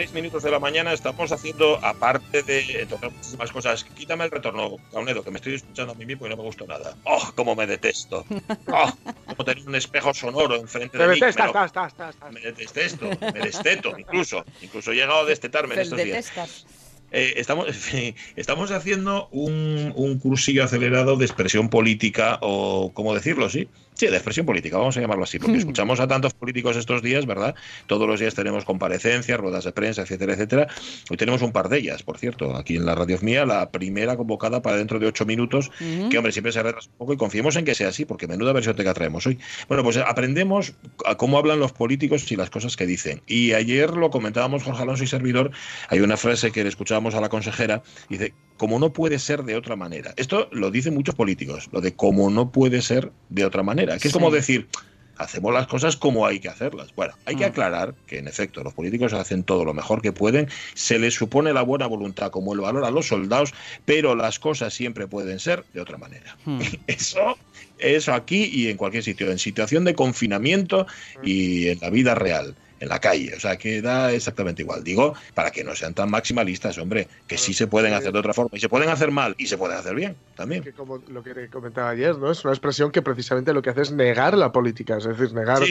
[0.00, 4.78] 6 minutos de la mañana estamos haciendo, aparte de tocar muchísimas cosas, quítame el retorno,
[4.90, 6.96] Caunedo, que me estoy escuchando a mí mismo y no me gusta nada.
[7.04, 8.24] ¡Oh, cómo me detesto!
[8.68, 8.92] ¡Oh,
[9.26, 11.14] como tener un espejo sonoro enfrente de mí!
[11.16, 12.30] Detesta, está, está, está, está.
[12.30, 14.42] Me detesto, me desteto, incluso.
[14.62, 16.32] Incluso he llegado a destetarme en estos días.
[17.12, 17.66] Eh, estamos,
[18.36, 23.68] estamos haciendo un, un cursillo acelerado de expresión política, o cómo decirlo, sí,
[24.00, 25.58] Sí, de expresión política, vamos a llamarlo así, porque hmm.
[25.58, 27.54] escuchamos a tantos políticos estos días, ¿verdad?
[27.86, 30.68] Todos los días tenemos comparecencias, ruedas de prensa, etcétera, etcétera.
[31.10, 34.16] Hoy tenemos un par de ellas, por cierto, aquí en la radio mía, la primera
[34.16, 37.56] convocada para dentro de ocho minutos, que hombre, siempre se retrasa un poco y confiemos
[37.56, 39.38] en que sea así, porque menuda versión te traemos hoy.
[39.68, 40.72] Bueno, pues aprendemos
[41.04, 43.20] a cómo hablan los políticos y las cosas que dicen.
[43.26, 45.50] Y ayer lo comentábamos Jorge Alonso y servidor,
[45.90, 49.56] hay una frase que le escuchábamos a la consejera, dice, como no puede ser de
[49.56, 50.12] otra manera.
[50.18, 54.08] Esto lo dicen muchos políticos, lo de como no puede ser de otra manera que
[54.08, 54.68] es como decir,
[55.16, 56.94] hacemos las cosas como hay que hacerlas.
[56.94, 57.48] Bueno, hay que mm.
[57.48, 61.54] aclarar que en efecto los políticos hacen todo lo mejor que pueden, se les supone
[61.54, 63.54] la buena voluntad como el valor a los soldados,
[63.86, 66.36] pero las cosas siempre pueden ser de otra manera.
[66.44, 66.60] Mm.
[66.86, 67.38] Eso,
[67.78, 70.86] eso aquí y en cualquier sitio, en situación de confinamiento
[71.22, 73.34] y en la vida real en la calle.
[73.36, 74.82] O sea, que da exactamente igual.
[74.82, 78.34] Digo, para que no sean tan maximalistas, hombre, que sí se pueden hacer de otra
[78.34, 78.50] forma.
[78.54, 80.62] Y se pueden hacer mal y se pueden hacer bien también.
[80.62, 82.30] Que como lo que comentaba ayer, ¿no?
[82.30, 84.96] Es una expresión que precisamente lo que hace es negar la política.
[84.96, 85.62] Es decir, negar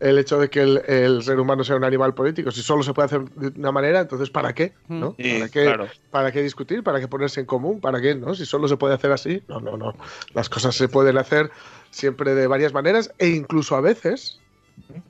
[0.00, 2.50] el hecho de que el, ser humano sea un animal político.
[2.50, 4.72] Si solo se puede hacer de una manera, entonces ¿para qué?
[4.88, 5.14] ¿no?
[5.14, 5.76] ¿Para, qué
[6.10, 6.82] ¿Para qué discutir?
[6.82, 7.80] ¿Para qué ponerse en común?
[7.80, 8.14] ¿Para qué?
[8.14, 8.34] ¿no?
[8.34, 9.42] Si solo se puede hacer así.
[9.48, 9.94] No, no, no.
[10.34, 11.50] Las cosas se pueden hacer
[11.90, 14.40] siempre de varias maneras e incluso a veces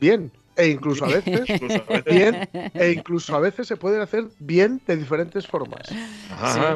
[0.00, 1.48] bien e incluso a veces
[2.04, 5.82] bien e incluso a veces se pueden hacer bien de diferentes formas.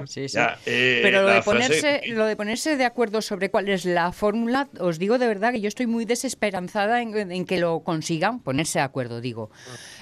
[0.07, 3.85] sí, sí, eh, Pero lo de ponerse lo de ponerse de acuerdo sobre cuál es
[3.85, 8.41] la fórmula, os digo de verdad que yo estoy muy desesperanzada en, que lo consigan
[8.41, 9.51] ponerse de acuerdo, digo,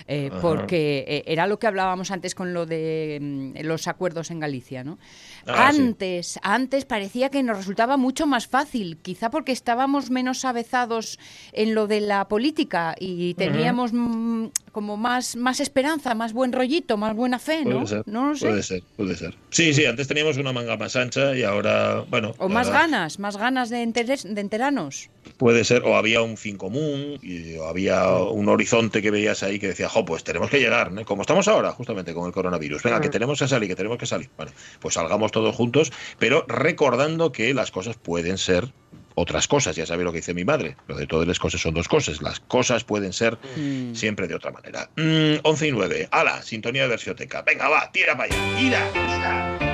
[0.07, 4.41] eh, porque eh, era lo que hablábamos antes con lo de mm, los acuerdos en
[4.41, 4.99] Galicia, ¿no?
[5.47, 11.19] Ah, antes, antes parecía que nos resultaba mucho más fácil, quizá porque estábamos menos avezados
[11.53, 16.97] en lo de la política y teníamos mm, como más, más esperanza, más buen rollito,
[16.97, 17.77] más buena fe, ¿no?
[17.77, 18.49] Puede ser, no lo sé.
[18.49, 19.34] Puede ser, puede ser.
[19.50, 22.34] Sí, sí, antes teníamos una manga más ancha y ahora, bueno.
[22.38, 25.10] O más ganas, más ganas de, de enteranos.
[25.37, 29.59] Puede ser, o había un fin común, y, o había un horizonte que veías ahí
[29.59, 31.04] que decía, jo, pues tenemos que llegar, ¿no?
[31.04, 32.83] como estamos ahora, justamente con el coronavirus.
[32.83, 34.28] Venga, que tenemos que salir, que tenemos que salir.
[34.37, 38.72] Bueno, pues salgamos todos juntos, pero recordando que las cosas pueden ser
[39.15, 39.77] otras cosas.
[39.77, 40.77] Ya sabéis lo que dice mi madre.
[40.87, 42.22] Lo de todas las cosas son dos cosas.
[42.22, 43.95] Las cosas pueden ser mm.
[43.95, 44.89] siempre de otra manera.
[44.97, 46.09] 11 mm, y 9.
[46.11, 46.43] ¡Hala!
[46.43, 47.43] Sintonía de versioteca.
[47.43, 48.56] Venga, va, tira para allá.
[48.56, 49.74] Tira, tira.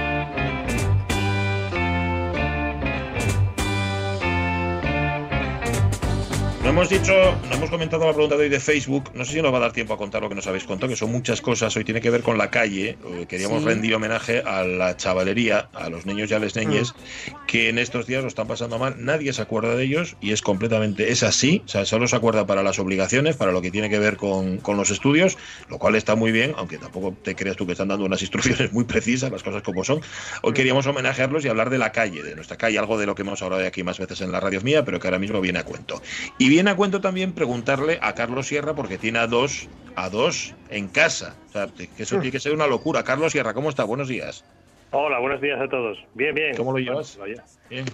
[6.62, 7.14] No hemos dicho,
[7.48, 9.10] no hemos comentado la pregunta de hoy de Facebook.
[9.14, 10.90] No sé si nos va a dar tiempo a contar lo que nos habéis contado,
[10.90, 11.74] que son muchas cosas.
[11.74, 12.98] Hoy tiene que ver con la calle.
[13.02, 17.46] Eh, queríamos rendir homenaje a la chavalería, a los niños y a las niñas, mm.
[17.46, 18.94] que en estos días lo están pasando mal.
[18.98, 21.62] Nadie se acuerda de ellos y es completamente, es así.
[21.64, 24.58] O sea, solo se acuerda para las obligaciones, para lo que tiene que ver con,
[24.58, 25.38] con los estudios,
[25.70, 28.70] lo cual está muy bien, aunque tampoco te creas tú que están dando unas instrucciones
[28.74, 30.02] muy precisas, las cosas como son.
[30.42, 33.22] Hoy queríamos homenajearlos y hablar de la calle, de nuestra calle, algo de lo que
[33.22, 35.58] hemos hablado de aquí más veces en la radio mía, pero que ahora mismo viene
[35.58, 36.02] a cuento.
[36.36, 40.52] Y viene a cuento también preguntarle a Carlos Sierra, porque tiene a dos, a dos
[40.68, 41.36] en casa.
[41.48, 43.04] O sea, que eso tiene que ser una locura.
[43.04, 43.84] Carlos Sierra, ¿cómo está?
[43.84, 44.44] Buenos días.
[44.90, 45.96] Hola, buenos días a todos.
[46.14, 46.56] Bien, bien.
[46.56, 47.20] ¿Cómo lo llevas?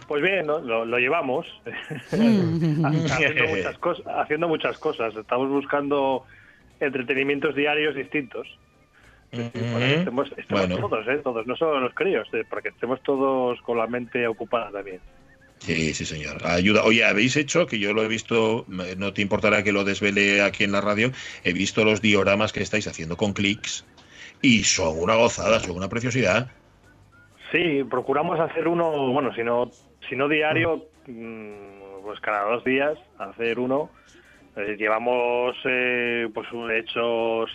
[0.08, 1.46] Pues bien, lo, llevamos.
[2.06, 5.14] haciendo, muchas cosas, haciendo muchas cosas.
[5.14, 6.24] Estamos buscando
[6.80, 8.48] entretenimientos diarios distintos.
[9.32, 11.20] estemos, todos, ¿eh?
[11.22, 15.00] todos, no solo los críos, eh, porque estemos todos con la mente ocupada también.
[15.58, 16.46] Sí, sí, señor.
[16.46, 16.84] Ayuda.
[16.84, 20.64] Oye, habéis hecho, que yo lo he visto, no te importará que lo desvele aquí
[20.64, 21.10] en la radio,
[21.44, 23.84] he visto los dioramas que estáis haciendo con clics
[24.42, 26.50] y son una gozada, son una preciosidad.
[27.52, 29.70] Sí, procuramos hacer uno, bueno, si no,
[30.08, 33.90] si no diario, mm, pues cada dos días hacer uno.
[34.56, 37.50] Eh, llevamos eh, pues hechos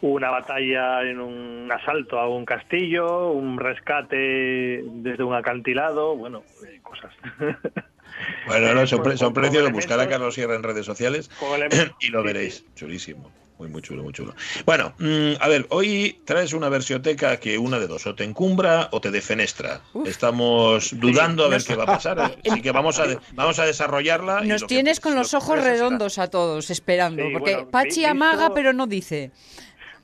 [0.00, 6.80] una batalla en un asalto a un castillo, un rescate desde un acantilado, bueno, eh,
[6.82, 7.12] cosas.
[8.46, 9.02] Bueno, no, son,
[9.32, 11.30] precios de buscar a Carlos Sierra en redes sociales
[12.00, 13.30] y lo veréis, chulísimo.
[13.58, 14.34] muy, muy chulo, muy chulo.
[14.64, 18.88] Bueno, mm, a ver, hoy traes una versioteca que una de dos, o te encumbra
[18.92, 19.82] o te defenestra.
[20.04, 22.18] Estamos dudando a ver qué va a pasar,
[22.50, 24.40] así que vamos a, vamos a desarrollarla.
[24.40, 29.30] Nos tienes con los ojos redondos a todos, esperando, porque Pachi amaga pero no dice.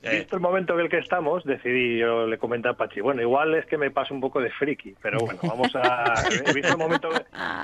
[0.05, 0.19] Eh.
[0.19, 3.55] Visto el momento en el que estamos, decidí, yo le comenté a Pachi, bueno, igual
[3.55, 6.13] es que me pasa un poco de friki, pero bueno, vamos a...
[6.53, 7.09] visto, el momento,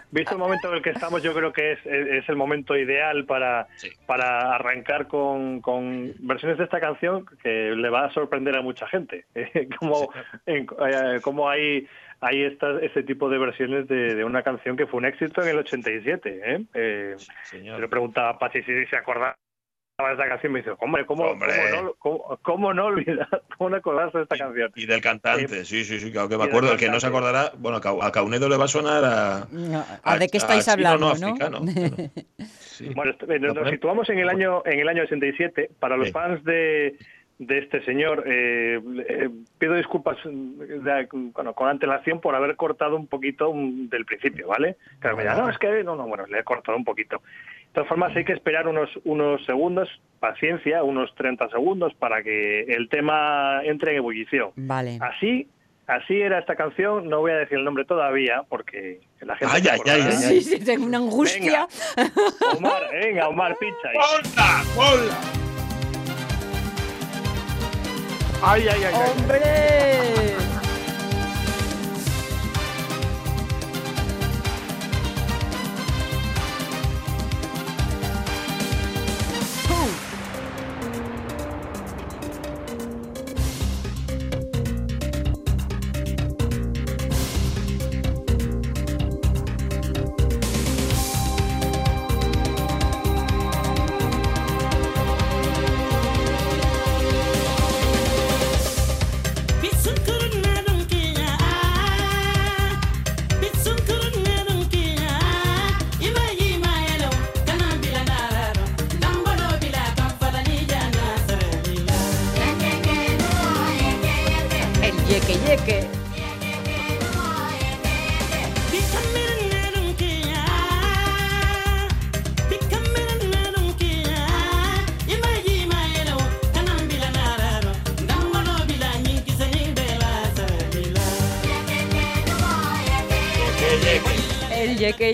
[0.10, 3.26] visto el momento en el que estamos, yo creo que es, es el momento ideal
[3.26, 3.68] para,
[4.08, 8.88] para arrancar con, con, versiones de esta canción que le va a sorprender a mucha
[8.88, 9.26] gente.
[9.80, 10.12] como,
[10.48, 10.66] eh,
[11.22, 11.88] como hay
[12.22, 16.42] hay este tipo de versiones de, una canción que fue un éxito en el 87.
[16.44, 16.66] ¿eh?
[16.76, 17.16] eh
[17.54, 19.51] le preguntaba a Pachi si se acordaba de
[20.10, 21.38] esta canción me dice, hombre, ¿cómo,
[22.42, 23.28] ¿cómo, no, olvidar,
[23.58, 24.72] cómo no acordarse de esta canción?
[24.76, 26.72] Y del cantante, sí, sí, sí, claro que me acuerdo.
[26.72, 29.48] El que no se acordará, bueno, a Caunedo le va a sonar a.
[30.04, 31.36] a, de qué estáis hablando, ¿no?
[32.96, 33.14] Bueno,
[33.54, 35.70] nos situamos en el año en el año 87.
[35.80, 36.98] Para los fans de,
[37.42, 43.52] de este señor, eh, eh, pido disculpas bueno, con antelación por haber cortado un poquito
[43.56, 44.78] del principio, ¿vale?
[45.00, 47.24] Claro, me no, es que no, no, bueno, le he cortado un poquito.
[47.72, 49.88] De todas formas, hay que esperar unos, unos segundos,
[50.20, 54.52] paciencia, unos 30 segundos para que el tema entre en ebullición.
[54.58, 55.00] Vale.
[55.00, 55.48] Así,
[55.88, 57.08] así era esta canción.
[57.08, 59.54] No voy a decir el nombre todavía porque la gente.
[59.56, 61.66] ¡Ay, ay, ay, Sí, sí, tengo una angustia.
[61.96, 63.90] Venga, Omar, venga, Omar, pincha.
[63.94, 64.64] ¡Ponla!
[64.76, 65.18] ¡Ponla!
[68.44, 68.94] ¡Ay, ay, ay!
[69.18, 70.51] ¡Hombre!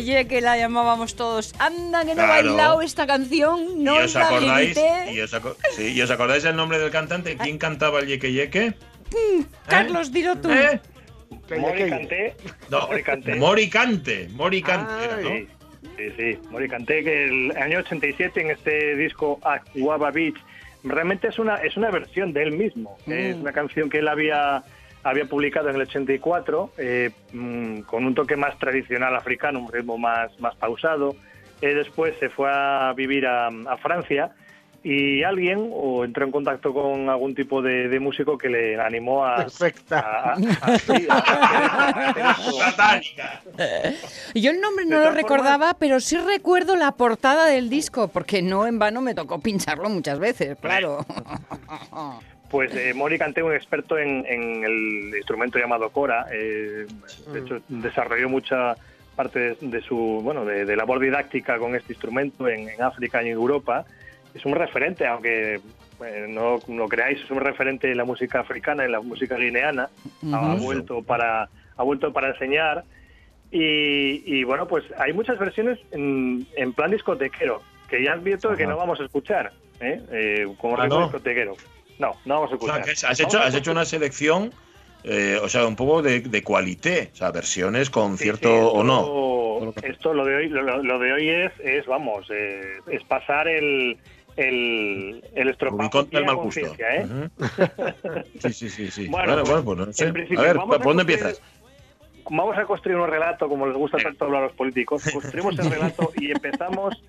[0.06, 1.54] Que la llamábamos todos.
[1.60, 3.84] Anda, que no he bailado esta canción.
[3.84, 4.78] No ¿Y os acordáis?
[5.12, 5.36] ¿Y os,
[5.76, 7.38] sí, os acordáis el nombre del cantante?
[7.38, 8.74] ¿Quién cantaba el Yeque Yeque?
[9.12, 10.50] Mm, Carlos, dilo tú.
[10.52, 10.80] ¿Eh?
[11.58, 12.36] Moricante.
[12.70, 13.36] No, Moricante.
[13.36, 14.30] Moricante.
[14.32, 15.48] Moricante
[15.98, 20.36] Sí, sí, Moricante, que el año 87 en este disco Aquaba Beach,
[20.84, 22.98] realmente es una, es una versión de él mismo.
[23.08, 23.42] Es mm.
[23.42, 24.64] una canción que él había
[25.04, 29.98] había publicado en el 84 eh, mm, con un toque más tradicional africano, un ritmo
[29.98, 31.16] más, más pausado.
[31.62, 33.50] Eh, después se fue a vivir a,
[33.82, 34.32] Francia
[34.84, 39.38] y alguien o entró en contacto con algún tipo de, músico que le animó a...
[39.38, 40.36] Perfecta.
[44.36, 48.68] Yo el nombre no lo recordaba, pero sí recuerdo la portada del disco, porque no
[48.68, 51.04] en vano me tocó pincharlo muchas veces, claro.
[52.50, 56.86] Pues eh, Mori Canté, un experto en, el instrumento llamado Cora, eh,
[57.34, 58.76] de hecho desarrolló mucha
[59.16, 63.86] parte de, su bueno de, labor didáctica con este instrumento en, África y en Europa.
[64.34, 65.60] Es un referente, aunque
[66.30, 69.90] no lo creáis, es un referente en la música africana, en la música guineana.
[70.32, 72.84] Ha vuelto para ha vuelto para enseñar
[73.50, 79.00] y, bueno, pues hay muchas versiones en, plan discotequero que ya advierto que no vamos
[79.00, 80.02] a escuchar, ¿eh?
[80.12, 81.56] eh como ah, discotequero.
[82.00, 82.82] No, no vamos a escuchar.
[82.82, 84.54] has, hecho, has hecho una selección,
[85.04, 89.74] eh, o sea, un poco de, de cualité, o sea, versiones con cierto o no.
[89.82, 93.98] Esto lo de hoy, lo, de hoy es, es vamos, eh, es pasar el,
[94.36, 96.76] el, el estropajo del mal gusto.
[96.78, 97.30] ¿eh?
[98.40, 99.08] sí, sí, sí, sí.
[99.08, 100.08] Bueno, bueno, pues no sé.
[100.08, 101.42] A ver, ¿por dónde empiezas?
[102.30, 105.04] Vamos a construir un relato, como les gusta tanto hablar a los políticos.
[105.12, 107.02] Construimos el relato y empezamos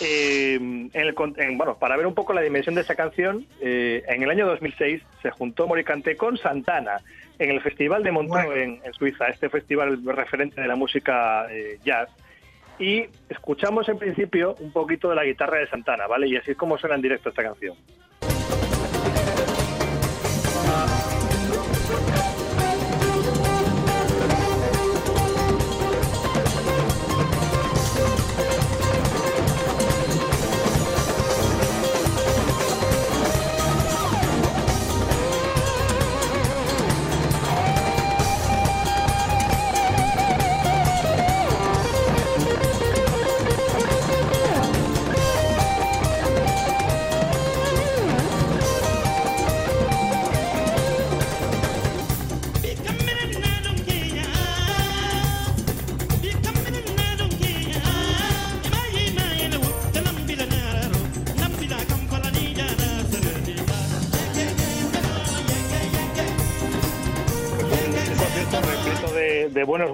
[0.00, 1.14] eh, en el,
[1.56, 5.02] bueno, para ver un poco la dimensión de esa canción, eh, en el año 2006
[5.20, 7.00] se juntó Moricante con Santana
[7.38, 12.08] en el Festival de Montreux en, Suiza, este festival referente de la música eh, jazz.
[12.78, 16.26] Y escuchamos en principio un poquito de la guitarra de Santana, ¿vale?
[16.26, 17.76] Y así es como suena en directo esta canción.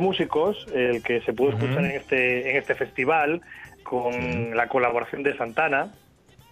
[0.01, 3.41] Músicos, el que se pudo escuchar en, este, en este festival,
[3.83, 5.93] con la colaboración de Santana.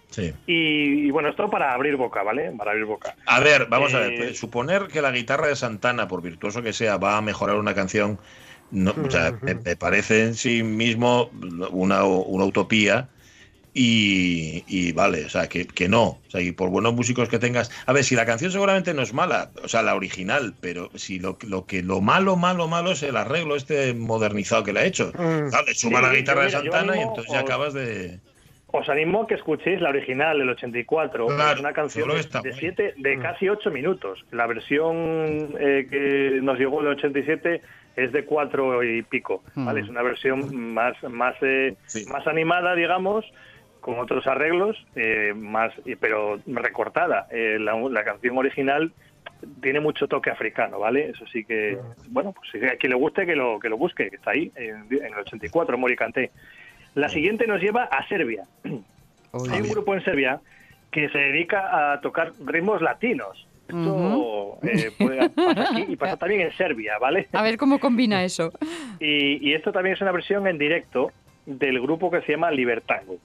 [0.09, 0.33] Sí.
[0.45, 2.51] Y, bueno, esto para abrir boca, ¿vale?
[2.57, 3.15] Para abrir boca.
[3.25, 4.13] A ver, vamos a ver.
[4.13, 7.75] Eh, suponer que la guitarra de Santana, por virtuoso que sea, va a mejorar una
[7.75, 8.17] canción,
[8.71, 11.29] no, o sea, me, parece en sí mismo
[11.71, 13.09] una, una utopía
[13.79, 16.03] y, vale, o sea, que, que, no.
[16.03, 17.71] O sea, y por buenos músicos que tengas.
[17.85, 21.19] A ver, si la canción seguramente no es mala, o sea, la original, pero si
[21.19, 24.85] lo, lo que lo malo, malo, malo es el arreglo este modernizado que le ha
[24.85, 25.11] hecho.
[25.13, 25.49] Mm.
[25.75, 28.19] suma la guitarra de Santana y entonces ya acabas de.
[28.69, 33.15] Os animo a que escuchéis la original del 84, es una canción de, siete, de
[33.15, 33.21] mm.
[33.21, 34.25] casi 8 minutos.
[34.31, 37.61] La versión eh, que nos llegó del 87
[37.95, 39.81] es de cuatro y pico, ¿vale?
[39.81, 39.83] Mm.
[39.83, 41.75] Es una versión más, más, eh,
[42.09, 43.25] más animada, digamos,
[43.87, 47.25] con otros arreglos, eh, más, pero recortada.
[47.31, 48.91] Eh, la, canción original
[49.61, 51.11] tiene mucho toque africano, ¿vale?
[51.11, 51.77] Eso sí que,
[52.09, 54.51] bueno, pues si a quien le guste que lo, que lo busque, que está ahí,
[54.57, 56.31] en, el 84, Mori Canté.
[56.95, 58.43] La siguiente nos lleva a Serbia.
[58.65, 60.41] Hay un grupo en Serbia
[60.91, 63.47] que se dedica a tocar ritmos latinos.
[63.69, 64.91] Esto eh,
[65.33, 67.29] pasa aquí y pasa también en Serbia, ¿vale?
[67.31, 68.51] A ver cómo combina eso.
[68.99, 71.13] Y, y esto también es una versión en directo
[71.45, 73.17] del grupo que se llama Libertango.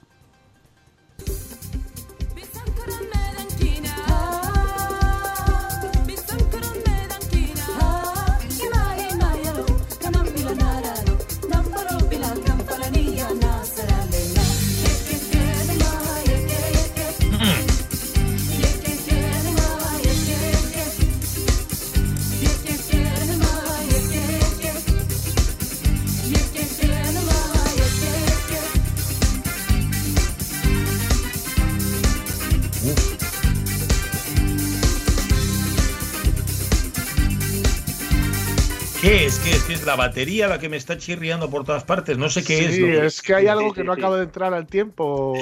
[39.85, 42.17] La batería la que me está chirriando por todas partes?
[42.17, 42.75] No sé qué es.
[42.75, 45.33] Sí, es que hay algo que no acaba de entrar al tiempo.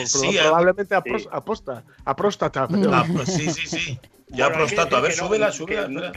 [0.42, 1.02] probablemente a,
[1.42, 1.84] próstata.
[2.04, 4.00] Ah, pues sí, sí, sí.
[4.28, 4.98] Ya bueno, próstata.
[4.98, 6.12] A ver, súbela, súbela.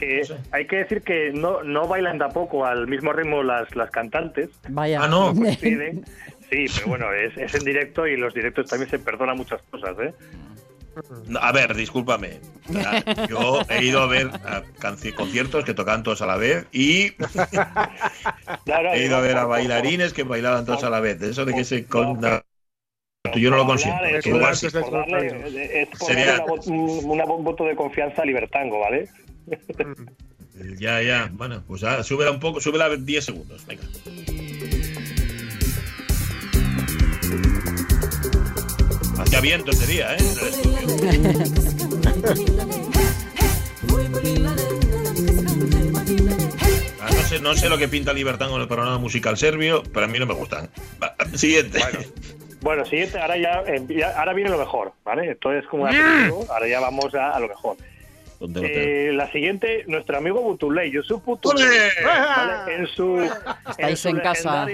[0.51, 4.49] Hay que decir que no, no bailan tampoco al mismo ritmo las, las cantantes.
[4.69, 5.03] Vaya.
[5.03, 5.33] Ah, no.
[6.51, 9.97] Sí, pero bueno, es, es en directo y los directos también se perdonan muchas cosas,
[9.99, 10.13] ¿eh?
[11.41, 12.39] A ver, discúlpame.
[13.29, 14.29] Yo he ido a ver
[15.15, 17.05] conciertos que tocaban todos a la vez y
[18.93, 21.21] he ido a ver a bailarines que bailaban todos a la vez.
[21.21, 21.85] Eso de que se
[23.33, 23.95] yo no lo consigo.
[24.03, 24.25] Es
[26.67, 29.09] un voto de confianza a Libertango, ¿vale?
[30.79, 31.29] ya, ya.
[31.31, 33.65] Bueno, pues ah, súbela un poco, súbela 10 segundos.
[33.65, 33.83] Venga.
[39.25, 40.17] Hacía viento ese día, ¿eh?
[47.01, 50.05] Ah, no, sé, no sé lo que pinta Libertad con el programa musical serbio, pero
[50.05, 50.69] a mí no me gustan.
[51.33, 51.79] siguiente.
[52.61, 52.85] Bueno.
[52.85, 55.31] siguiente, ahora eh, ya, ahora viene lo mejor, ¿vale?
[55.31, 55.95] Esto es como un
[56.49, 57.77] ahora ya vamos a, lo mejor.
[58.61, 61.65] Eh, la siguiente, nuestro amigo Butuley, Yusuf Butuley,
[62.03, 62.75] ¿vale?
[62.75, 63.27] en su,
[63.77, 64.67] en, su en casa.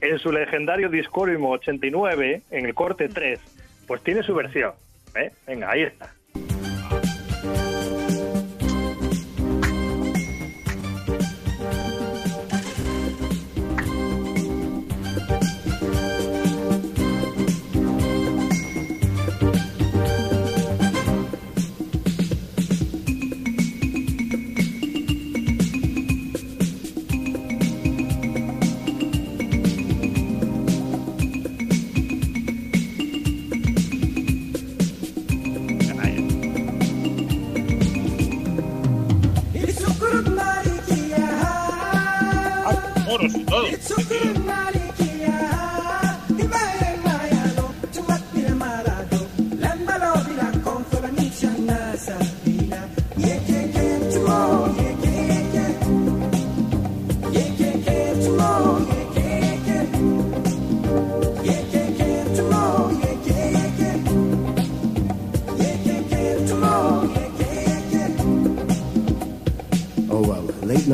[0.00, 3.38] En su legendario Discorimo 89, en el corte 3,
[3.92, 4.72] pues tiene su versión.
[5.14, 5.30] ¿eh?
[5.46, 6.14] Venga, ahí está.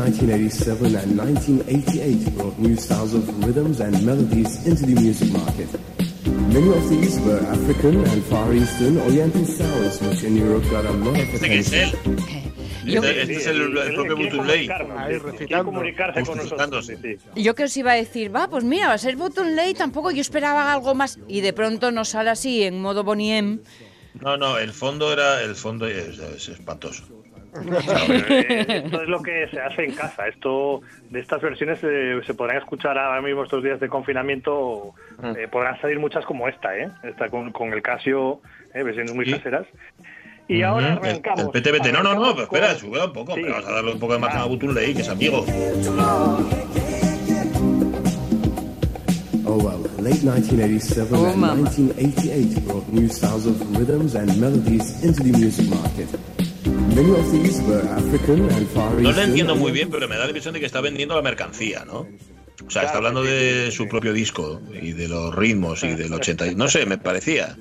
[0.08, 5.68] 1987 and 1988 brought new styles of rhythms and melodies into the music market.
[6.48, 10.92] Many of these were African and Far Eastern Oriental sounds, which in Europe got a
[10.92, 11.92] lot of attention.
[12.86, 14.66] Yo, este es el, el propio Butunley.
[15.62, 16.90] comunicarse con nosotros.
[17.36, 20.22] Yo que os iba a decir, va, pues mira, va a ser Butunley, tampoco yo
[20.22, 21.18] esperaba algo más.
[21.28, 23.60] Y de pronto nos sale así, en modo Boniem.
[24.22, 25.42] No, no, el fondo era.
[25.42, 27.04] El fondo es, es espantoso.
[27.60, 30.28] Esto es lo que se hace en casa.
[30.28, 34.94] Esto de estas versiones eh, se podrán escuchar ahora mismo estos días de confinamiento.
[35.18, 35.36] Mm.
[35.36, 36.88] Eh, podrán salir muchas como esta, ¿eh?
[37.02, 38.40] Esta con, con el Casio,
[38.74, 38.82] ¿eh?
[38.82, 39.66] versiones muy caseras.
[40.48, 41.54] Y ahora arrancamos.
[41.54, 41.92] El, PTBT.
[41.92, 43.34] No, no, no, espera, sube un poco.
[43.34, 45.44] Pero vamos a darle un poco de margen a Butuley, que es amigo.
[49.50, 55.22] Oh well, late 1987 oh, and 1988 brought new styles of rhythms and melodies into
[55.22, 56.47] the music market.
[56.94, 60.22] Many of these were African and Far No lo entiendo muy bien, pero me da
[60.22, 62.06] la impresión de que está vendiendo la mercancía, ¿no?
[62.66, 66.52] O sea, está hablando de su propio disco y de los ritmos y del 80.
[66.56, 67.56] No sé, me parecía.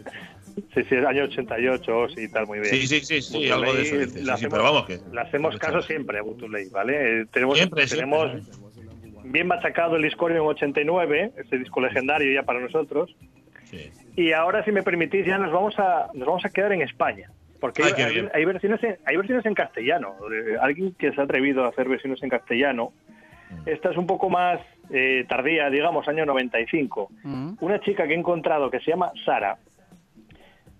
[0.74, 2.74] Sí, sí, el año 88, sí, tal, muy bien.
[2.74, 4.38] Sí, sí, sí, sí algo de eso dice.
[4.38, 5.00] Sí, pero vamos que...
[5.12, 7.22] Le hacemos caso siempre a Butuley, ¿vale?
[7.22, 8.32] Eh, tenemos, siempre, tenemos,
[9.24, 13.16] bien machacado el Discordio en 89, ese disco legendario ya para nosotros.
[14.16, 17.30] Y ahora, si me permitís, ya nos vamos a, nos vamos a quedar en España.
[17.60, 20.16] Porque hay, versiones en, hay versiones en castellano.
[20.62, 22.94] Alguien que se ha atrevido a hacer versiones en castellano.
[23.50, 23.70] Mm.
[23.70, 24.60] Esta es un poco más
[24.90, 27.10] eh, tardía, digamos, año 95.
[27.24, 27.54] Mm.
[27.60, 29.58] Una chica que he encontrado que se llama Sara,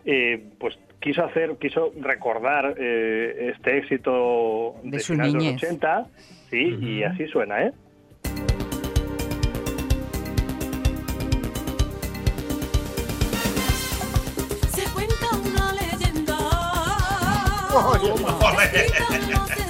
[0.05, 6.05] eh, pues quiso hacer, quiso recordar eh, este éxito de, de los 80,
[6.50, 7.72] sí, y así suena, ¿eh?
[17.77, 19.66] 哦好嘞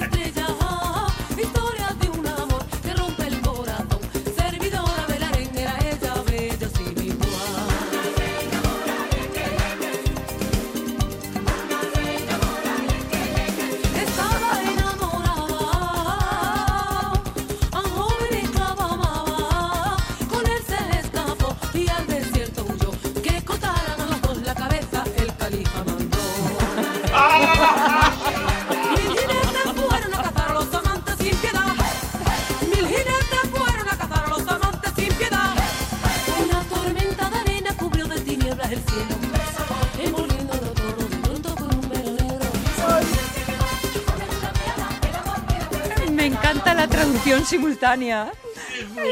[47.78, 48.32] Oye, simultánea.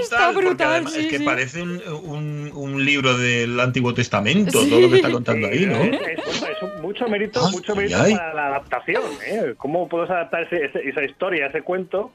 [0.00, 0.87] está brutal.
[0.87, 5.66] es que parece un, un, libro del Antiguo Testamento, todo lo que está contando ahí,
[5.66, 5.83] ¿no?
[5.83, 9.02] Es, mucho mérito, mucho mérito para la adaptación.
[9.26, 9.55] ¿eh?
[9.57, 12.12] ¿Cómo puedes adaptar esa historia, ese cuento?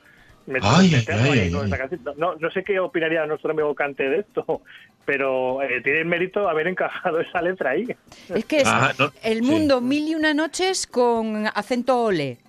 [2.18, 4.62] no, no, sé qué opinaría nuestro amigo Cante de esto,
[5.06, 7.88] pero eh, tiene mérito haber encajado esa letra ahí.
[8.34, 8.92] Es que es ah,
[9.24, 12.40] el mundo mil y una noches con acento ole.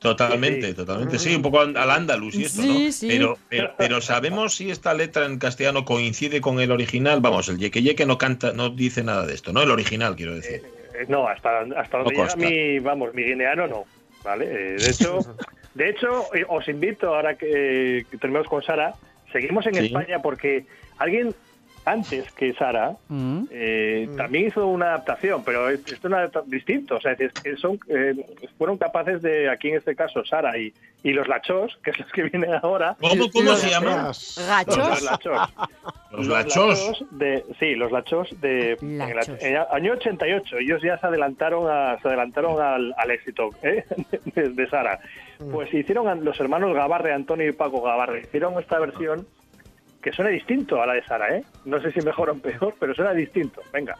[0.00, 1.18] Totalmente, totalmente.
[1.18, 3.36] Sí, un poco al andaluz y esto, ¿no?
[3.48, 7.20] Pero, pero, sabemos si esta letra en castellano coincide con el original.
[7.20, 9.62] Vamos, el yeque yeque no canta, no dice nada de esto, ¿no?
[9.62, 10.62] El original, quiero decir.
[10.94, 13.84] Eh, no, hasta, hasta donde llega mi, vamos, mi guineano no,
[14.24, 14.46] ¿vale?
[14.46, 15.18] Eh, de hecho,
[15.74, 18.94] de hecho, eh, os invito, ahora que, terminamos con Sara,
[19.30, 20.64] seguimos en España porque
[20.96, 21.34] alguien
[21.84, 23.44] antes que Sara, mm.
[23.50, 24.16] Eh, mm.
[24.16, 26.96] también hizo una adaptación, pero esto es distinto.
[26.96, 28.14] O sea, es que son, eh,
[28.58, 32.12] fueron capaces de, aquí en este caso, Sara y, y los Lachos, que es los
[32.12, 32.96] que vienen ahora.
[33.00, 34.12] ¿Cómo, cómo se llaman?
[34.36, 34.76] ¿Gachos?
[34.90, 35.54] Los Lachos.
[36.10, 37.04] Los, Lachos.
[37.12, 40.58] De, sí, los Lachos de en el, año 88.
[40.58, 43.84] Ellos ya se adelantaron, a, se adelantaron al, al éxito ¿eh?
[44.34, 45.00] de, Sara.
[45.38, 45.52] Mm.
[45.52, 49.26] Pues hicieron los hermanos Gabarre, Antonio y Paco Gabarre, hicieron esta versión
[50.02, 51.44] que suena distinto a la de Sara, ¿eh?
[51.64, 53.60] No sé si mejor o peor, pero suena distinto.
[53.72, 53.96] Venga.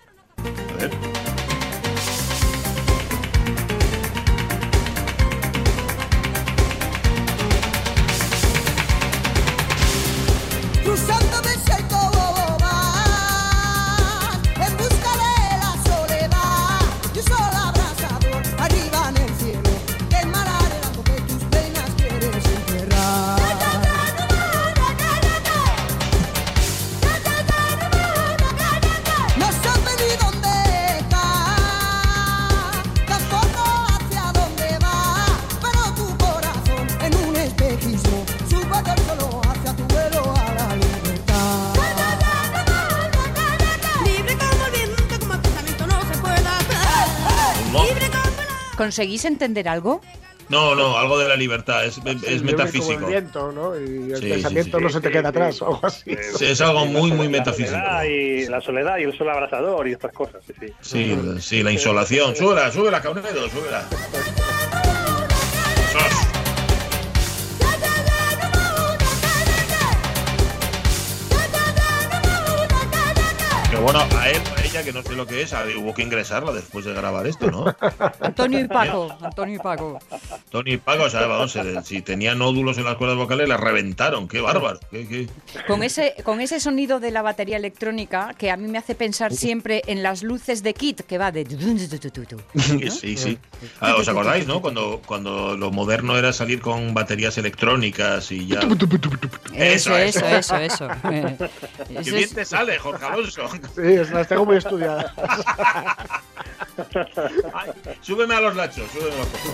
[48.90, 50.00] ¿Conseguís entender algo?
[50.48, 52.98] No, no, algo de la libertad, es, es metafísico.
[52.98, 53.78] El viento, ¿no?
[53.78, 56.10] Y el pensamiento no se te queda atrás, o algo así.
[56.10, 57.70] es algo muy, muy metafísico.
[57.70, 60.72] La soledad, y, la soledad y el sol abrasador y estas cosas, sí, sí.
[60.80, 62.34] Sí, sí la insolación.
[62.34, 63.86] Súbela, súbela, Caunedo, súbela.
[73.70, 76.52] Pero bueno, a él, a ella, que no sé lo que es, hubo que ingresarla
[76.52, 77.74] después de grabar esto, ¿no?
[78.20, 79.98] Antonio y Paco, Antonio y Paco.
[80.50, 84.28] Tony Paco, o sea, vamos, si tenía nódulos en las cuerdas vocales, las reventaron.
[84.28, 84.78] ¡Qué bárbaro!
[85.66, 89.32] Con, ese, con ese sonido de la batería electrónica que a mí me hace pensar
[89.32, 91.46] siempre en las luces de Kit, que va de.
[92.90, 93.38] Sí, sí.
[93.80, 94.60] Ah, ¿Os acordáis, no?
[94.60, 98.60] Cuando, cuando lo moderno era salir con baterías electrónicas y ya.
[99.54, 100.88] Eso, eso, eso, eso.
[101.02, 103.48] Qué bien te sale, Jorge Alonso.
[103.74, 105.12] Sí, las tengo muy estudiadas.
[108.00, 109.52] súbeme a los lachos, súbeme a los lachos.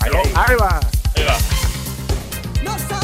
[0.00, 0.10] Ahí
[0.56, 0.80] va.
[1.14, 3.03] Ahí va.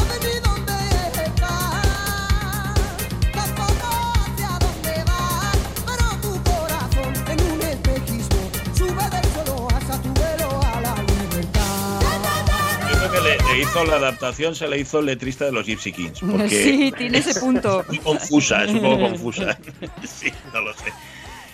[13.71, 16.19] Hizo la adaptación, se le hizo el letrista de los Gypsy Kings.
[16.31, 17.81] Porque sí, tiene ese punto.
[17.81, 19.57] Es muy confusa, es un poco confusa.
[20.03, 20.91] sí, no lo sé.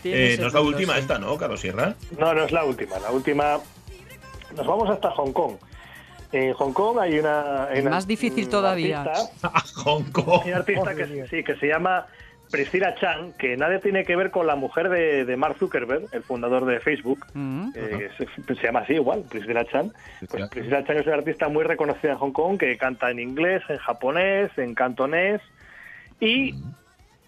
[0.04, 1.96] Eh, no es la última esta, ¿no, Carlos Sierra?
[2.18, 2.98] No, no es la última.
[3.00, 3.60] La última
[4.56, 5.56] nos vamos hasta Hong Kong.
[6.32, 7.68] En Hong Kong hay una.
[7.90, 9.06] Más difícil todavía.
[9.76, 10.42] Hong Kong.
[10.44, 12.06] Hay un artista que, sí, que se llama
[12.52, 16.66] Priscilla Chan, que nadie tiene que ver con la mujer de, Mark Zuckerberg, el fundador
[16.66, 17.26] de Facebook.
[17.34, 17.72] Mm.
[17.74, 19.92] se, llama así igual, Priscilla Chan.
[20.30, 23.64] Pues Priscilla Chan es una artista muy reconocida en Hong Kong que canta en inglés,
[23.70, 25.42] en japonés, en cantonés.
[26.20, 26.56] Y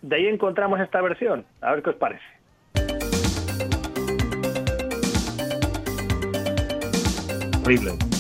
[0.02, 1.46] de ahí encontramos esta versión.
[1.62, 2.40] A ver qué os parece.
[7.70, 8.19] horrible.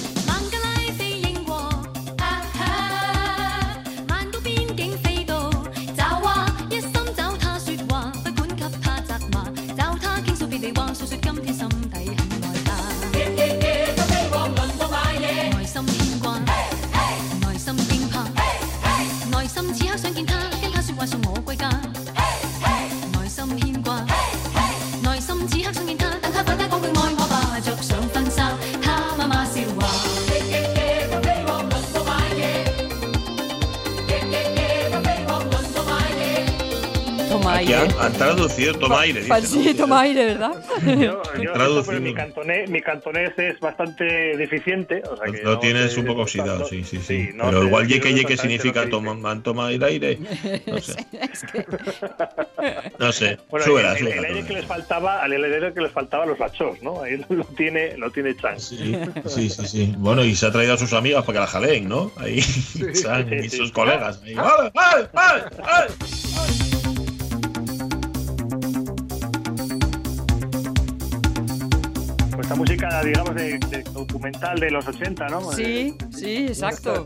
[38.09, 39.23] Han traducido toma aire.
[39.43, 40.51] sí, toma aire, ¿verdad?
[40.99, 41.21] Yo,
[41.99, 44.03] mi, cantonés, mi, cantonés, es bastante
[44.35, 45.03] deficiente.
[45.09, 47.29] O sea que lo tienes un poco oxidado, sí, sí, sí.
[47.39, 50.17] Pero igual yeque yeque significa toma, toma aire.
[50.65, 51.05] No sé.
[52.99, 53.37] no sé.
[53.49, 56.81] Bueno, súbela, el, el, aire que les faltaba, al aire que les faltaba los lachos,
[56.81, 57.03] ¿no?
[57.03, 58.59] Ahí lo tiene, lo tiene Chan.
[58.59, 58.95] Sí,
[59.27, 59.93] sí, sí, sí.
[59.97, 62.11] Bueno, y se ha traído a sus amigas para que la jaleen, ¿no?
[62.17, 62.41] Ahí,
[63.03, 64.19] Chan y sus colegas.
[64.25, 65.43] Ahí, ¡Vale, vale, vale!
[65.61, 66.78] vale!
[72.49, 73.59] Esta música, digamos, de,
[73.93, 75.51] documental de los 80, ¿no?
[75.51, 77.05] Sí, sí, exacto.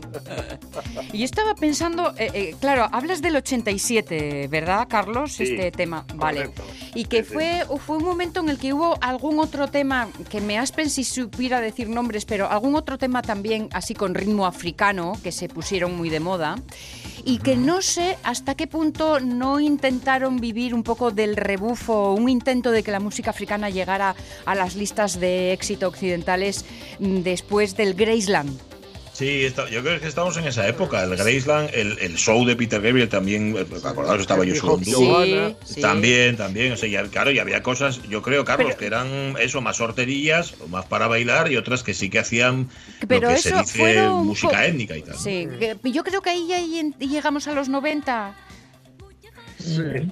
[1.12, 5.40] y yo estaba pensando, eh, eh, claro, hablas del 87, ¿verdad, Carlos?
[5.40, 6.50] este tema, vale.
[6.94, 10.58] Y que fue, fue un momento en el que hubo algún otro tema, que me
[10.58, 15.32] aspen si supiera decir nombres, pero algún otro tema también así con ritmo africano, que
[15.32, 16.56] se pusieron muy de moda
[17.24, 22.28] y que no sé hasta qué punto no intentaron vivir un poco del rebufo, un
[22.28, 26.64] intento de que la música africana llegara a las listas de éxito occidentales
[26.98, 28.73] mm, después del Graceland.
[29.14, 31.04] Sí, yo creo que estamos en esa época.
[31.04, 34.56] El Graceland, el, el show de Peter Gabriel también, eh, acordaos, estaba yo
[35.64, 36.72] sí, También, también.
[36.72, 40.54] O sea, ya, claro, y había cosas, yo creo, Carlos, que eran eso, más sorterías,
[40.60, 42.68] o más para bailar, y otras que sí que hacían
[43.06, 45.16] pero lo que se dice música étnica y tal.
[45.16, 45.46] Sí,
[45.84, 46.58] yo creo que ahí ya
[47.06, 48.34] llegamos a los 90.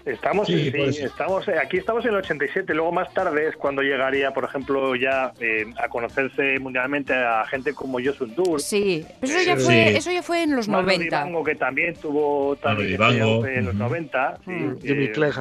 [0.06, 4.96] Estamos, estamos, aquí estamos en el 87, luego más tarde es cuando llegaría, por ejemplo,
[4.96, 8.60] ya eh, a conocerse mundialmente a gente como Yosun Dur.
[8.60, 11.28] Sí, pero eso ya, fue, eso ya fue en los 90.
[11.44, 14.38] que también tuvo también en los 90.
[14.44, 14.72] Mm.
[14.80, 15.34] Jimmy Clegg,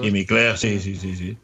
[0.00, 1.38] Jimmy Clegg, sí, sí, sí, sí.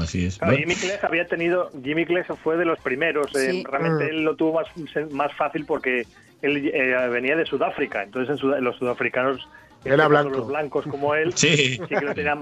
[0.00, 0.38] Así es.
[0.40, 3.34] Jimmy Clegg había tenido, Jimmy Clegg fue de los primeros.
[3.36, 4.08] Eh, realmente mm.
[4.08, 4.66] él lo tuvo más,
[5.12, 6.06] más fácil porque
[6.42, 8.02] él eh, venía de Sudáfrica.
[8.02, 9.48] Entonces en los sudafricanos
[9.84, 10.38] era blanco.
[10.38, 12.34] Los blancos como él, sí, que lo tenía,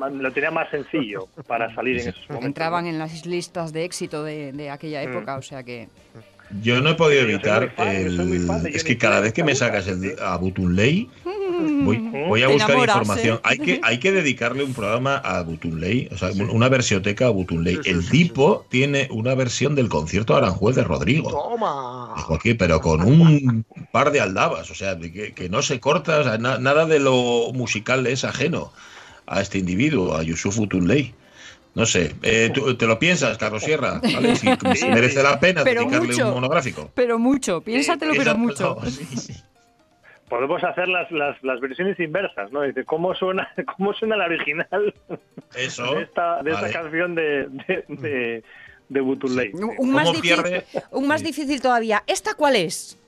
[0.50, 2.46] más sencillo para salir en esos momentos.
[2.46, 5.10] Entraban en las listas de éxito de, aquella mm.
[5.10, 5.88] época, o sea que.
[6.60, 8.46] Yo no he podido evitar el...
[8.66, 11.08] Es que cada vez que me sacas el de Abutunley,
[11.52, 13.40] voy, voy a buscar información.
[13.42, 17.80] Hay que, hay que dedicarle un programa a Butunley, o sea, una versioteca a Butunley.
[17.84, 21.30] el tipo tiene una versión del concierto de Aranjuez de Rodrigo.
[21.30, 22.14] ¡Toma!
[22.58, 26.38] pero con un par de aldabas, o sea, que, que no se corta, o sea,
[26.38, 28.72] nada de lo musical es ajeno
[29.26, 31.14] a este individuo, a Yusuf Butunley.
[31.74, 34.00] No sé, eh, ¿te lo piensas, Carlos Sierra?
[34.36, 36.90] Si, merece la pena dedicarle un monográfico.
[36.94, 38.76] Pero mucho, piénsatelo, pero mucho.
[40.32, 42.62] Podemos hacer las, las, las, versiones inversas, ¿no?
[42.62, 44.94] Dice, ¿cómo suena, cómo suena la original
[45.54, 48.44] Eso, de esta, de esta canción de, de, de,
[48.88, 49.52] de Butuley?
[49.52, 52.02] Un, más difícil, un más difícil todavía.
[52.06, 52.98] ¿Esta cuál es?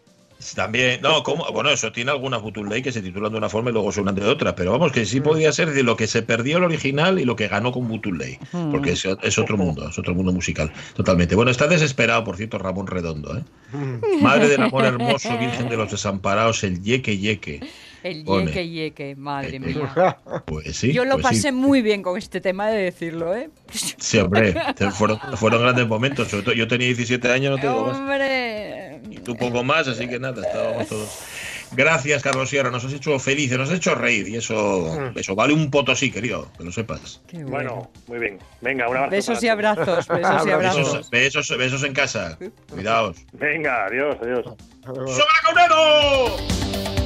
[0.52, 3.72] También, no, como, bueno, eso tiene algunas Ley que se titulan de una forma y
[3.72, 5.22] luego suenan de otra, pero vamos, que sí mm.
[5.22, 8.38] podía ser de lo que se perdió el original y lo que ganó con Ley
[8.52, 8.70] mm.
[8.70, 11.34] porque es, es, otro mundo, es otro mundo musical, totalmente.
[11.34, 13.42] Bueno, está desesperado, por cierto, Ramón Redondo, ¿eh?
[13.72, 14.22] Mm.
[14.22, 17.60] Madre del amor hermoso, Virgen de los Desamparados, el yeque yeque.
[18.02, 20.18] El yeque yeque, madre mía.
[20.44, 20.92] Pues sí.
[20.92, 23.48] Yo lo pues pasé muy bien con este tema de decirlo, ¿eh?
[23.72, 24.54] Sí, hombre,
[24.92, 26.28] fueron, fueron grandes momentos.
[26.28, 27.96] Sobre todo, yo tenía 17 años, no te digo más.
[27.96, 28.83] Hombre.
[29.10, 31.24] Y tú poco más, así que nada, estábamos todos.
[31.72, 35.18] Gracias, Carlos Sierra, nos has hecho felices, nos has hecho reír y eso, mm.
[35.18, 37.20] eso vale un potosí, querido, que lo sepas.
[37.32, 37.48] bueno.
[37.50, 37.90] bueno.
[38.06, 38.38] muy bien.
[38.60, 39.10] Venga, un abrazo.
[39.10, 41.10] Besos y abrazos, besos y abrazos.
[41.10, 42.38] Besos, besos, en casa.
[42.70, 43.16] Cuidaos.
[43.32, 44.44] Venga, adiós, adiós.
[44.84, 47.03] ¡Sobra Caunero!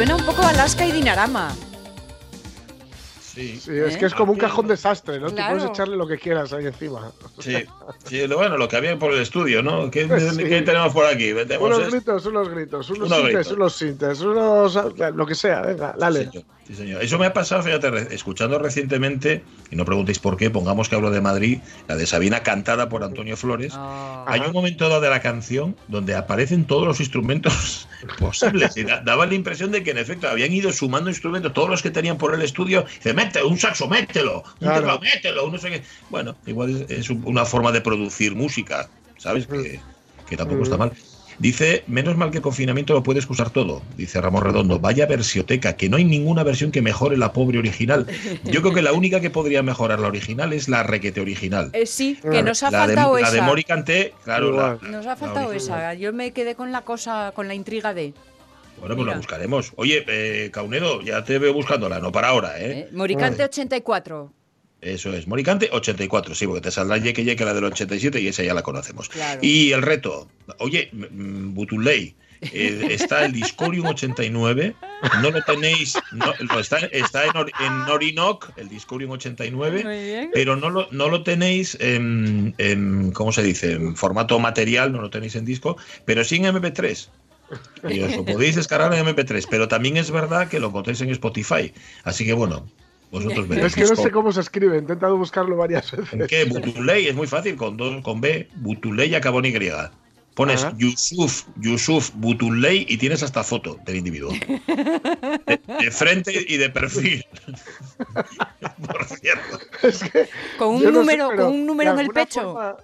[0.00, 1.54] Suena un poco Alaska y Dinarama.
[3.20, 3.60] Sí.
[3.66, 5.28] es que es como un cajón desastre, ¿no?
[5.28, 7.12] Tú puedes echarle lo que quieras ahí encima.
[7.38, 7.66] Sí,
[8.04, 9.90] sí bueno, lo que había por el estudio, ¿no?
[9.90, 10.06] ¿Qué,
[10.64, 11.32] tenemos por aquí?
[11.32, 14.78] unos gritos, unos gritos, unos, sintes, unos sintes, unos.
[15.14, 16.30] lo que sea, venga, dale.
[16.70, 17.02] Sí, señor.
[17.02, 21.10] Eso me ha pasado, fíjate, escuchando recientemente, y no preguntéis por qué, pongamos que hablo
[21.10, 23.72] de Madrid, la de Sabina cantada por Antonio Flores.
[23.74, 24.24] Ah.
[24.28, 27.88] Hay un momento dado de la canción donde aparecen todos los instrumentos
[28.20, 28.76] posibles.
[28.76, 31.90] Y daba la impresión de que en efecto habían ido sumando instrumentos, todos los que
[31.90, 32.84] tenían por el estudio.
[32.98, 35.82] Dice, mete un saxo, mételo, un mételo, no sé qué.
[36.08, 39.48] Bueno, igual es, una forma de producir música, ¿sabes?
[39.48, 39.80] Que,
[40.28, 40.92] que tampoco está mal.
[41.40, 44.78] Dice, menos mal que el confinamiento lo puede excusar todo, dice Ramón Redondo.
[44.78, 48.06] Vaya versioteca, que no hay ninguna versión que mejore la pobre original.
[48.44, 51.70] Yo creo que la única que podría mejorar la original es la requete original.
[51.72, 53.28] Eh, sí, que nos ha faltado esa.
[53.28, 54.78] La de Moricante, claro.
[54.82, 55.94] nos ha faltado esa.
[55.94, 58.12] Yo me quedé con la cosa, con la intriga de.
[58.78, 59.72] Bueno, pues la buscaremos.
[59.76, 62.80] Oye, eh, Caunedo, ya te veo buscándola, no para ahora, ¿eh?
[62.80, 64.30] eh Moricante 84.
[64.80, 68.42] Eso es, Moricante 84, sí, porque te saldrá Yeke Yeke la del 87 y esa
[68.42, 69.10] ya la conocemos.
[69.42, 74.74] Y el reto, oye, Butuley, eh, está el Discorium 89,
[75.22, 80.88] no lo tenéis, no, está, está en, en, Orinoc, el Discorium 89, pero no lo,
[80.90, 85.44] no lo tenéis en, en, ¿cómo se dice?, en formato material, no lo tenéis en
[85.44, 87.08] disco, pero sí en MP3.
[87.90, 91.10] Y os lo podéis descargar en MP3, pero también es verdad que lo encontréis en
[91.10, 91.74] Spotify.
[92.04, 92.66] Así que bueno,
[93.10, 93.66] vosotros veréis.
[93.66, 96.12] Es que no sé cómo se escribe, he intentado buscarlo varias veces.
[96.12, 96.44] ¿En qué?
[96.44, 99.70] Butuley, es muy fácil, con, dos, con B, Butuley acabó en Y.
[100.34, 104.32] Pones Yusuf, Yusuf Butuley y tienes hasta foto del individuo.
[105.46, 107.26] De, frente y de perfil.
[108.86, 109.58] Por cierto.
[110.56, 112.78] con un número, con un número en el pecho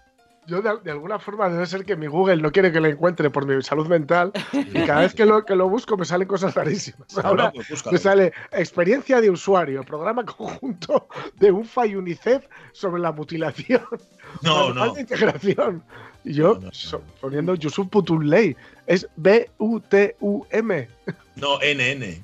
[0.47, 3.47] yo de, alguna forma debe ser que mi Google no quiere que lo encuentre por
[3.47, 7.17] mi salud mental y cada vez que lo, que lo busco me salen cosas rarísimas.
[7.19, 13.13] Ahora pues me sale experiencia de usuario, programa conjunto de UFA y UNICEF sobre la
[13.13, 13.83] mutilación.
[14.43, 14.93] No, no.
[14.93, 15.83] De integración.
[16.25, 16.59] Y yo
[17.21, 18.57] poniendo Yusuf Putunley,
[18.87, 20.89] es B-U-T-U-M.
[21.37, 22.23] No, N-N.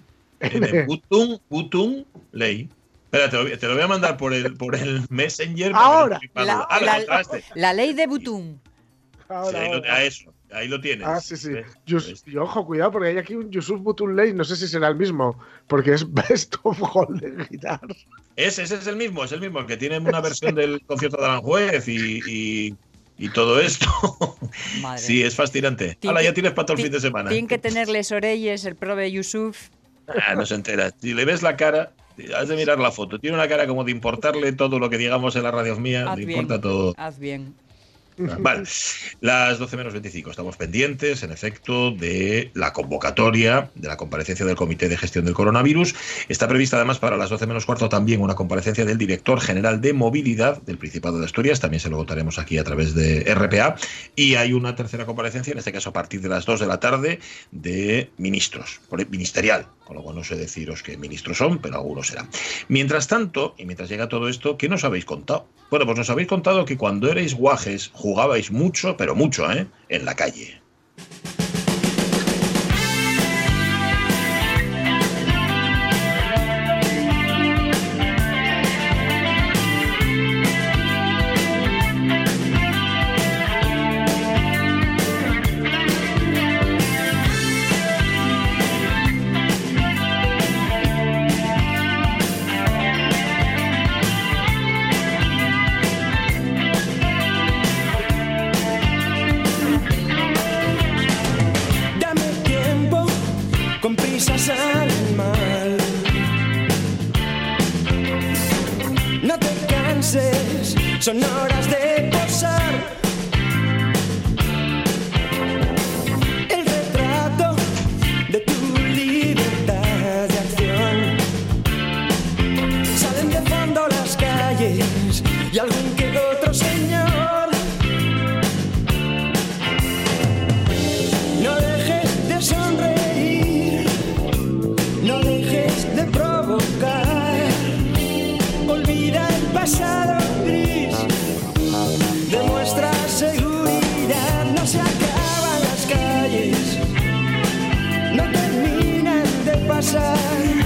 [0.87, 2.69] Butum, Butum Ley.
[3.13, 5.73] Espera, te lo, voy a mandar por el, por el Messenger.
[5.75, 6.67] Ahora, la,
[7.55, 8.59] la, ley de Butum.
[9.29, 11.07] ahí, lo, a eso, ahí lo tienes.
[11.07, 11.51] Ah, sí, sí.
[12.25, 14.97] y ojo, cuidado, porque hay aquí un Yusuf Butum Ley, no sé si será el
[14.97, 17.81] mismo, porque es Best of Golden Guitar.
[18.37, 21.19] Ese, ese es el mismo, es el mismo, el que tiene una versión del concierto
[21.19, 22.75] de Aranjuez y,
[23.19, 23.87] y todo esto.
[24.97, 25.99] sí, es fascinante.
[26.05, 27.29] Ahora ya tienes para todo el fin de semana.
[27.29, 29.69] Tienen que tenerles orelles el prove Yusuf.
[30.09, 30.91] Ah, no se entera.
[30.99, 31.93] Si le ves la cara,
[32.37, 33.19] Has de mirar la foto.
[33.19, 36.15] Tiene una cara como de importarle todo lo que digamos en la radio mía.
[36.15, 36.95] le importa todo.
[36.97, 37.55] Haz bien.
[38.19, 38.65] Vale,
[39.21, 40.31] las 12 menos 25.
[40.31, 45.35] Estamos pendientes, en efecto, de la convocatoria de la comparecencia del Comité de Gestión del
[45.35, 45.95] Coronavirus.
[46.29, 49.93] Está prevista además para las 12 menos cuarto también una comparecencia del Director General de
[49.93, 51.61] Movilidad del Principado de Asturias.
[51.61, 53.77] También se lo votaremos aquí a través de RPA.
[54.15, 56.81] Y hay una tercera comparecencia, en este caso a partir de las 2 de la
[56.81, 57.21] tarde,
[57.51, 59.67] de ministros, ministerial.
[59.85, 62.29] Con lo cual no sé deciros qué ministros son, pero algunos serán.
[62.69, 65.47] Mientras tanto, y mientras llega todo esto, ¿qué nos habéis contado?
[65.71, 69.67] Bueno, pues nos habéis contado que cuando erais guajes jugabais mucho, pero mucho, ¿eh?
[69.89, 70.62] En la calle.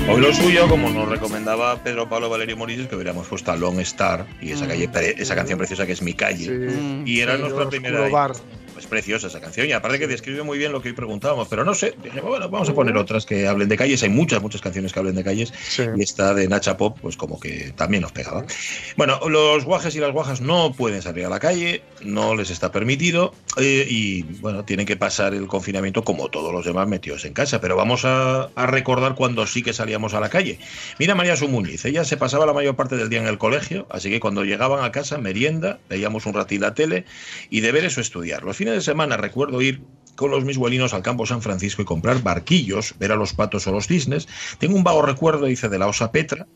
[0.09, 3.81] Hoy lo suyo, como nos recomendaba Pedro Pablo Valerio Morillo, que hubiéramos puesto a Long
[3.81, 4.89] Star y esa, calle,
[5.19, 6.45] esa canción preciosa que es Mi Calle.
[6.45, 7.03] Sí.
[7.05, 8.09] Y era Sí, nuestra primera.
[8.09, 8.33] Bar.
[8.79, 11.65] Es preciosa esa canción y aparte que describe muy bien lo que hoy preguntábamos, pero
[11.65, 14.61] no sé, dije, bueno, vamos a poner otras que hablen de calles, hay muchas, muchas
[14.61, 15.83] canciones que hablen de calles Sí.
[15.97, 18.45] y esta de Nacha Pop, pues como que también nos pegaba.
[18.97, 22.71] Bueno, los guajes y las guajas no pueden salir a la calle, no les está
[22.73, 27.33] permitido eh, y bueno, tienen que pasar el confinamiento como todos los demás metidos en
[27.33, 30.59] casa, pero vamos a, a recordar cuando sí que salíamos a la calle.
[30.99, 34.11] Mira María Sumuñiz, ella se pasaba la mayor parte del día en el colegio, así
[34.11, 37.05] que cuando llegaban a casa, merienda, veíamos un ratín la tele
[37.51, 38.43] y deberes o estudiar.
[38.43, 39.81] Los fines de semana recuerdo ir
[40.17, 43.71] con los misbuelinos al campo San Francisco y comprar barquillos, ver a los patos o
[43.71, 44.27] los cisnes.
[44.59, 46.49] Tengo un vago recuerdo, dice, de la osa Petra.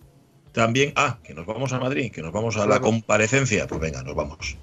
[0.50, 3.68] También, ah, que nos vamos a Madrid, que nos vamos a la comparecencia.
[3.68, 4.56] Pues venga, nos vamos.